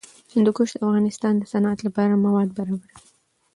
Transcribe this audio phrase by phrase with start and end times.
[0.33, 2.97] هندوکش د افغانستان د صنعت لپاره مواد برابروي.